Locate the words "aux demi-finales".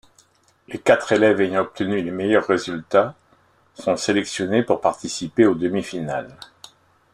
5.45-6.35